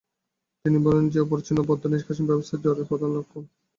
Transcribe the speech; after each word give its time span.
তিনি 0.65 0.77
বলেন 0.85 1.05
যে 1.09 1.17
অপরিচ্ছন্ন-বদ্ধ 1.19 1.83
নিষ্কাশন 1.87 2.25
ব্যবস্থাই 2.27 2.61
জ্বরের 2.63 2.89
প্রধান 2.89 3.09
লক্ষণ। 3.13 3.43